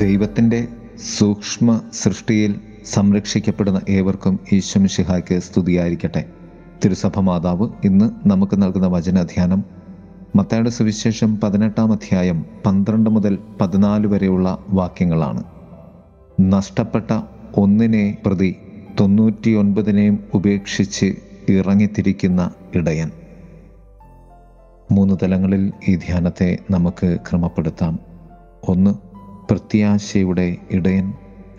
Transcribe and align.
ദൈവത്തിന്റെ 0.00 0.68
സൂക്ഷ്മ 1.18 1.80
സൃഷ്ടിയിൽ 1.92 2.60
സംരക്ഷിക്കപ്പെടുന്ന 2.84 3.80
ഏവർക്കും 3.88 4.40
ഈശ്വമിഷിഹായ്ക്ക് 4.52 5.38
സ്തുതിയായിരിക്കട്ടെ. 5.38 6.24
തിരുസഭ 6.84 7.20
മാതാവ് 7.20 7.68
ഇന്ന് 7.84 8.28
നമുക്ക് 8.28 8.62
നൽകുന്ന 8.62 8.86
വചനധ്യാനം 8.86 9.64
മത്തയുടെ 10.36 10.70
സുവിശേഷം 10.70 11.40
പതിനെട്ടാം 11.40 11.92
അധ്യായം 11.92 12.44
പന്ത്രണ്ട് 12.66 13.10
മുതൽ 13.10 13.38
പതിനാല് 13.60 14.06
വരെയുള്ള 14.06 14.64
വാക്യങ്ങളാണ്. 14.68 15.44
നഷ്ടപ്പെട്ട 16.40 17.20
ഒന്നിനെ 17.56 18.18
പ്രതി 18.26 18.56
തൊണ്ണൂറ്റിയൊൻപതിനെയും 19.00 20.24
ഉപേക്ഷിച്ച് 20.34 21.14
ഇറങ്ങിത്തിരിക്കുന്ന 21.48 22.50
ഇടയൻ. 22.74 23.10
മൂന്ന് 24.92 25.14
തലങ്ങളിൽ 25.22 25.72
ഈ 25.88 25.96
ധ്യാനത്തെ 25.96 26.58
നമുക്ക് 26.70 27.16
ക്രമപ്പെടുത്താം. 27.30 27.98
ഒന്ന് 28.68 29.09
പ്രത്യാശയുടെ 29.50 30.56
ഇടയൻ 30.70 31.12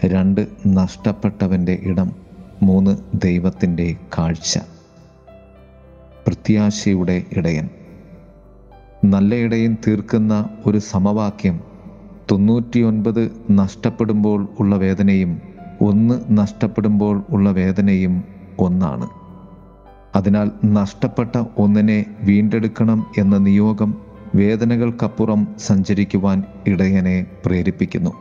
രണ്ട് 0.06 0.48
നഷ്ടപ്പെട്ടവന്റെ 0.68 1.80
ഇടം 1.84 2.12
മൂന്ന് 2.64 2.98
ദൈവത്തിന്റെ 3.22 3.96
കാഴ്ച. 4.18 4.60
പ്രത്യാശയുടെ 6.28 7.24
ഇടയൻ. 7.38 7.70
നല്ല 9.06 9.36
ഇടയൻ 9.36 9.78
തീർക്കുന്ന 9.88 10.50
ഒരു 10.66 10.78
സമവാക്യം 10.78 11.60
തൊണ്ണൂറ്റിയൊൻപത് 12.32 13.32
നഷ്ടപ്പെടുമ്പോൾ 13.52 14.48
ഉള്ള 14.60 14.76
വേദനയും 14.76 15.42
ഒന്ന് 15.82 16.22
നഷ്ടപ്പെടുമ്പോൾ 16.30 17.24
ഉള്ള 17.30 17.52
വേദനയും 17.52 18.24
ഒന്നാണ്. 18.60 19.10
അതിനാൽ 20.16 20.52
നഷ്ടപ്പെട്ട 20.66 21.44
ഒന്നിനെ 21.58 22.06
വീണ്ടെടുക്കണം 22.24 23.12
എന്ന 23.18 23.38
നിയോഗം 23.38 24.11
വേദനകൾക്കപ്പുറം 24.36 25.48
സഞ്ചരിക്കുവാൻ 25.60 26.44
ഇടയനെ 26.68 27.26
പ്രേരിപ്പിക്കുന്നു. 27.46 28.14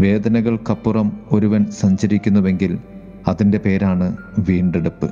വേദനകൾക്കപ്പുറം 0.00 1.20
ഒരുവൻ 1.32 1.66
സഞ്ചരിക്കുന്നുവെങ്കിൽ 1.70 2.78
അതിന്റെ 3.28 3.58
പേരാണ് 3.58 4.16
വീണ്ടെടുപ്പ്. 4.38 5.10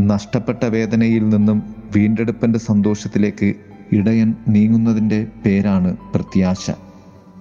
നഷ്ടപ്പെട്ട 0.00 0.64
വേദനയിൽ 0.64 1.28
നിന്നും 1.28 1.74
വീണ്ടെടുപ്പിന്റെ 1.96 2.58
സന്തോഷത്തിലേക്ക് 2.58 3.54
ഇടയൻ 3.92 4.34
നീങ്ങുന്നതിന്റെ 4.48 5.26
പേരാണ് 5.46 5.96
പ്രത്യാശ. 6.14 6.70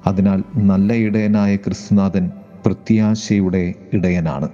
അതിനാൽ 0.07 0.43
നല്ല 0.55 0.93
ഇടയനായ 0.93 1.55
ക്രിസ്തുനാഥൻ 1.55 2.31
പ്രത്യാശയുടെ 2.65 3.73
ഇടയനാണ്. 3.93 4.49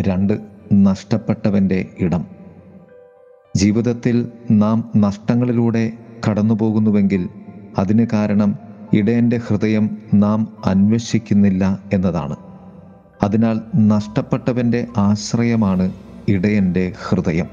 രണ്ട് 0.00 0.40
നഷ്ടപ്പെട്ടവന്റെ 0.72 1.88
ഇടം. 2.00 2.41
ജീവിതത്തിൽ 3.56 4.28
നാം 4.50 4.90
നഷ്ടങ്ങളിലൂടെ 4.96 5.92
കടന്നു 6.28 6.54
പോകുന്നുവെങ്കിൽ 6.54 7.28
അതിന് 7.78 8.06
കാരണം 8.12 8.54
ഇടയന്റെ 8.92 9.40
ഹൃദയം 9.48 9.98
നാം 10.14 10.52
അന്വേഷിക്കുന്നില്ല 10.64 11.78
എന്നതാണ്. 11.92 12.36
അതിനാൽ 13.22 13.60
നഷ്ടപ്പെട്ടവന്റെ 13.76 14.86
ആശ്രയമാണ് 14.96 15.92
ഇടയന്റെ 16.28 16.92
ഹൃദയം. 17.08 17.46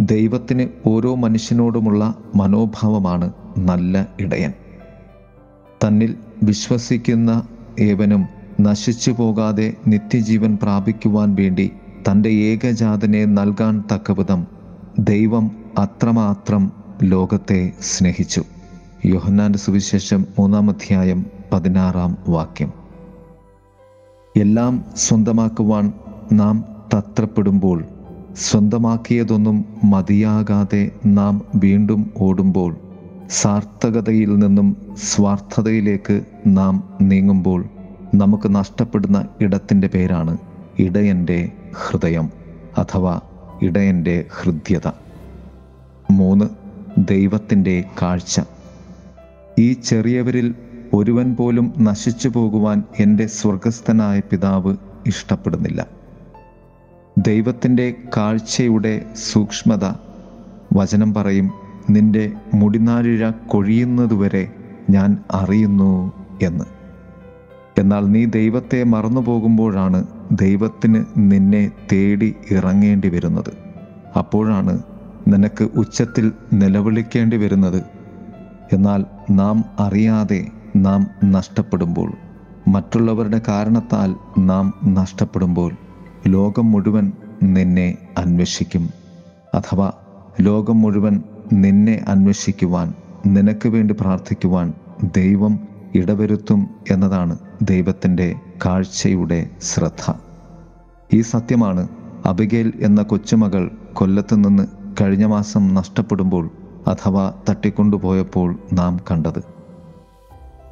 ദൈവത്തിന് 0.00 0.68
ഓരോ 0.86 1.14
മനുഷ്യനോടുമുള്ള 1.14 2.14
മനോഭാവമാണ് 2.34 3.32
നല്ല 3.58 4.08
ഇടയൻ. 4.20 4.52
തന്നിൽ 5.84 6.14
വിശ്വസിക്കുന്ന 6.42 7.48
ഏവനും 7.80 8.26
നശിച്ചു 8.60 9.10
പോകാതെ 9.10 9.74
നിത്യജീവൻ 9.86 10.58
പ്രാപിക്കുവാൻ 10.62 11.34
വേണ്ടി 11.34 11.72
തന്റെ 12.10 12.28
ഏകജാതനെ 12.28 13.24
നൽകാൻ 13.24 13.84
തക്കവിധം 13.92 14.55
ദൈവം 14.98 15.50
അത്രമാത്രം 15.78 16.72
ലോകത്തെ 17.02 17.72
സ്നേഹിച്ചു. 17.80 18.44
യോഹന്നാന്റെ 19.04 19.58
സുവിശേഷം 19.58 20.26
മൂന്നാം 20.38 20.70
അധ്യായം 20.70 21.26
പതിനാറാം 21.52 22.18
വാക്യം. 22.28 22.72
എല്ലാം 24.36 24.84
സ്വന്തമാക്കുവാൻ 24.96 25.92
നാം 26.32 26.64
തത്രപ്പെടുമ്പോൾ 26.94 27.84
സ്വന്തമാക്കിയതൊന്നും 28.36 29.64
മതിയാകാതെ 29.84 30.90
നാം 31.06 31.42
വീണ്ടും 31.54 32.10
ഓടുമ്പോൾ 32.16 32.76
സാർത്ഥകതയിൽ 33.30 34.38
നിന്നും 34.38 34.76
സ്വാർത്ഥതയിലേക്ക് 34.96 36.22
നാം 36.46 36.94
നീങ്ങുമ്പോൾ 37.00 37.64
നമുക്ക് 38.14 38.54
നഷ്ടപ്പെടുന്ന 38.54 39.28
ഇടത്തിന്റെ 39.40 39.88
പേരാണ് 39.94 40.36
ഇടയന്റെ 40.78 41.52
ഹൃദയം. 41.74 42.30
അഥവാ 42.78 43.20
ഇടയന്റെ 43.62 44.24
ഹൃദ്യത. 44.40 44.90
മൂന്ന് 46.10 46.44
ദൈവത്തിന്റെ 46.98 47.84
കാഴ്ച. 48.02 48.40
ഈ 49.58 49.72
ചെറിയവരിൽ 49.72 50.54
ഒരുവൻ 50.94 51.36
പോലും 51.36 51.74
നശിച്ചു 51.78 52.28
പോകുവാൻ 52.28 52.82
എന്റെ 53.00 53.26
സ്വർഗസ്ഥനായ 53.26 54.20
പിതാവ് 54.20 54.76
ഇഷ്ടപ്പെടുന്നില്ല. 55.06 55.86
ദൈവത്തിന്റെ 57.18 57.94
കാഴ്ചയുടെ 58.16 59.06
സൂക്ഷ്മത 59.16 59.84
വചനം 60.76 61.14
പറയും 61.14 61.50
നിന്റെ 61.90 62.32
മുടിനാരിഴ 62.54 63.30
കൊഴിയുന്നതുവരെ 63.30 64.48
ഞാൻ 64.90 65.18
അറിയുന്നു 65.30 66.12
എന്ന്. 66.42 66.64
എന്നാൽ 67.78 68.00
നീ 68.00 68.24
ദൈവത്തെ 68.24 68.84
മറന്നു 68.84 69.20
പോകുമ്പോഴാണ് 69.20 70.06
ദൈവത്തിന് 70.32 71.04
നിന്നെ 71.16 71.70
തേടി 71.92 72.34
ഇറങ്ങേണ്ടി 72.50 73.08
വരുന്നത്. 73.08 73.52
അപ്പോഴാണ് 74.18 74.78
നിനക്ക് 75.28 75.64
ഉച്ചത്തിൽ 75.64 76.32
നിലവിളിക്കേണ്ടി 76.52 77.36
വരുന്നത്. 77.36 77.82
എന്നാൽ 78.72 79.04
നാം 79.30 79.64
അറിയാതെ 79.80 80.46
നാം 80.76 81.06
നഷ്ടപ്പെടുമ്പോൾ 81.24 82.12
മറ്റുള്ളവരുടെ 82.68 83.40
കാരണത്താൽ 83.48 84.14
നാം 84.40 84.74
നഷ്ടപ്പെടുമ്പോൾ 84.84 85.72
ലോകം 86.26 86.72
മുഴുവൻ 86.72 87.12
നിന്നെ 87.42 87.98
അന്വേഷിക്കും. 88.18 88.90
അഥവാ 89.54 89.92
ലോകം 90.40 90.80
മുഴുവൻ 90.80 91.22
നിന്നെ 91.52 92.04
അന്വേഷിക്കുവാൻ 92.08 92.94
നിനക്ക് 93.26 93.68
വേണ്ടി 93.68 93.94
പ്രാർത്ഥിക്കുവാൻ 94.00 94.72
ദൈവം 95.16 95.58
ഇടവരുത്തും 95.94 96.70
എന്നതാണ് 96.90 97.38
ദൈവത്തിന്റെ 97.62 98.34
കാഴ്ചയുടെ 98.64 99.50
ശ്രദ്ധ. 99.62 100.14
ഈ 101.14 101.20
സത്യമാണ് 101.20 101.88
അബിഗേൽ 102.26 102.72
എന്ന 102.80 103.02
കൊച്ചുമകൾ 103.02 103.70
കൊല്ലത്ത് 103.92 104.34
നിന്ന് 104.34 104.66
കഴിഞ്ഞ 105.00 105.24
മാസം 105.24 105.74
നഷ്ടപ്പെടുമ്പോൾ 105.74 106.50
അഥവാ 106.86 107.32
തട്ടിക്കൊണ്ടുപോയപ്പോൾ 107.50 108.58
നാം 108.72 109.00
കണ്ടത്. 109.10 109.42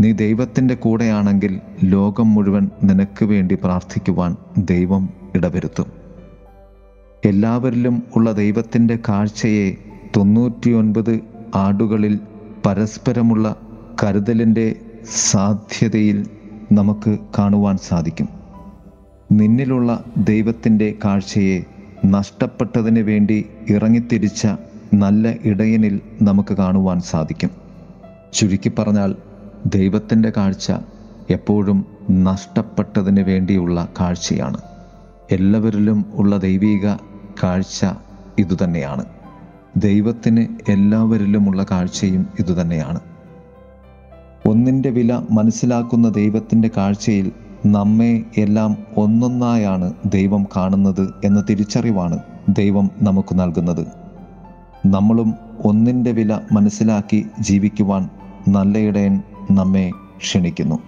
നീ 0.01 0.13
ദൈവത്തിന്റെ 0.13 0.75
കൂടെയാണെങ്കിൽ 0.75 1.61
ലോകം 1.85 2.35
മുഴുവൻ 2.35 2.71
നിനക്ക് 2.85 3.25
വേണ്ടി 3.25 3.55
പ്രാർത്ഥിക്കുവാൻ 3.55 4.37
ദൈവം 4.59 5.09
ഇടവരുത്തും. 5.35 5.87
എല്ലാവരിലും 7.25 8.03
ഉള്ള 8.17 8.33
ദൈവത്തിന്റെ 8.33 8.99
കാഴ്ചയെ 9.09 9.77
തൊണ്ണൂറ്റിയൊൻപത് 10.17 11.21
ആടുകളിൽ 11.55 12.21
പരസ്പരമുള്ള 12.67 13.57
കരുതലിന്റെ 14.05 14.77
സാധ്യതയിൽ 15.31 16.27
നമുക്ക് 16.75 17.19
കാണുവാൻ 17.39 17.77
സാധിക്കും. 17.77 18.29
നിന്നിലുള്ള 19.33 20.05
ദൈവത്തിന്റെ 20.17 20.95
കാഴ്ചയെ 21.05 21.63
നഷ്ടപ്പെട്ടതിന് 22.07 22.99
വേണ്ടി 22.99 23.47
ഇറങ്ങിത്തിരിച്ച 23.71 24.49
നല്ല 24.95 25.35
ഇടയനിൽ 25.45 26.01
നമുക്ക് 26.23 26.55
കാണുവാൻ 26.55 27.01
സാധിക്കും. 27.01 27.51
ചുരുക്കി 28.35 28.73
പറഞ്ഞാൽ 28.79 29.17
ദൈവത്തിന്റെ 29.67 30.33
കാഴ്ച 30.37 30.73
എപ്പോഴും 31.31 31.85
നഷ്ടപ്പെട്ടതിന് 32.11 33.21
വേണ്ടിയുള്ള 33.21 33.89
കാഴ്ചയാണ്. 34.01 34.57
എല്ലാവരിലും 35.31 36.05
ഉള്ള 36.15 36.37
ദൈവിക 36.37 36.95
കാഴ്ച 37.43 37.87
ഇതുതന്നെയാണ്. 38.39 39.05
ദൈവത്തിന് 39.77 40.71
എല്ലാവരിലുമുള്ള 40.71 41.67
കാഴ്ചയും 41.71 42.27
ഇതുതന്നെയാണ്. 42.39 43.01
ഒന്നിന്റെ 44.47 44.91
വില 44.91 45.23
മനസ്സിലാക്കുന്ന 45.31 46.09
ദൈവത്തിന്റെ 46.09 46.71
കാഴ്ചയിൽ 46.77 47.33
നമ്മെ 47.67 48.23
എല്ലാം 48.39 48.77
ഒന്നൊന്നായാണ് 48.97 49.93
ദൈവം 50.07 50.47
കാണുന്നത് 50.57 51.15
എന്ന 51.25 51.45
തിരിച്ചറിവാണ് 51.51 52.19
ദൈവം 52.49 52.91
നമുക്ക് 53.03 53.41
നൽകുന്നത്. 53.41 53.87
നമ്മളും 54.87 55.35
ഒന്നിന്റെ 55.65 56.13
വില 56.13 56.41
മനസ്സിലാക്കി 56.53 57.27
ജീവിക്കുവാൻ 57.41 58.09
നല്ലയിടയൻ 58.49 59.23
നമ്മെ 59.51 59.91
ക്ഷണിക്കുന്നു. 60.19 60.79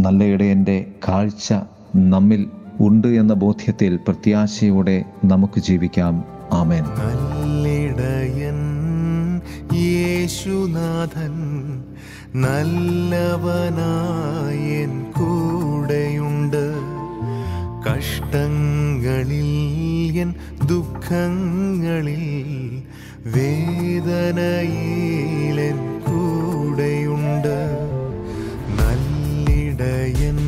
നല്ലയിടയന്റെ 0.00 0.84
കാഴ്ച 1.08 1.54
നമ്മിൽ 1.96 2.46
ഉണ്ട് 2.80 3.08
എന്ന 3.08 3.34
ബോധ്യത്തിൽ 3.34 3.96
പ്രത്യാശയോടെ 3.96 5.04
നമുക്ക് 5.24 5.60
ജീവിക്കാം. 5.60 6.24
ആമേൻ. 6.52 6.84
യേശുനാഥൻ 9.74 11.32
നല്ലവനായ 12.42 14.86
കൂടെയുണ്ട്. 15.12 16.64
കഷ്ടങ്ങളിൽ 17.86 19.50
എൻ 20.20 20.34
ദുഃഖങ്ങളിൽ 20.66 22.26
വേദനയിലെൻ 23.26 26.00
കൂടെയുണ്ട്. 26.00 27.58
നല്ലിടയൻ 28.80 30.38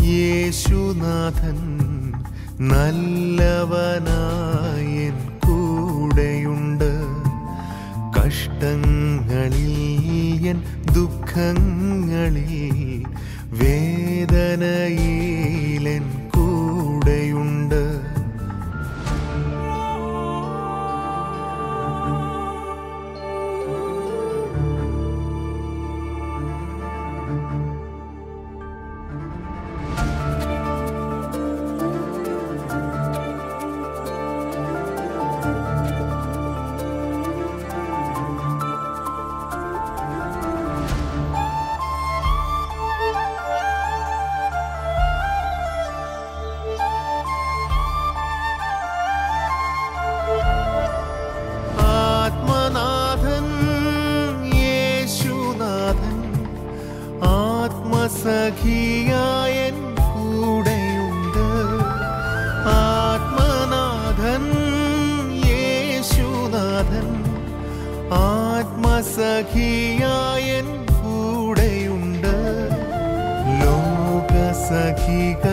യേശുനാഥൻ 0.00 1.60
നല്ലവനായ 2.60 5.10
കൂടെയുണ്ട്. 5.46 6.92
കഷ്ടങ്ങൾ 8.18 9.01
ദുഃഖങ്ങളിൽ 10.94 12.52
വേദനയിൽ 13.60 15.11
സഖിയായൻ 69.52 70.68
കൂടെയുണ്ട്. 70.98 72.36
ലോക 73.62 74.32
സഖിക 74.68 75.46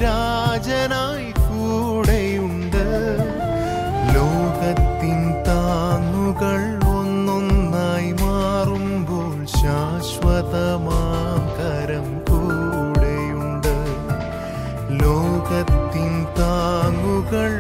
ലോകത്തിൻ 15.09 16.13
താങ്ങുകൾ 16.39 17.53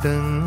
等。 0.00 0.39